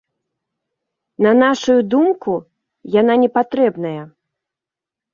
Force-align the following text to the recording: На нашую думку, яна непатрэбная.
На 1.25 1.33
нашую 1.43 1.77
думку, 1.91 2.33
яна 2.99 3.13
непатрэбная. 3.29 4.03